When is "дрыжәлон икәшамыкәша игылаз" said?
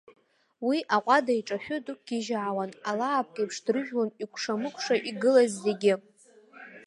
3.65-5.51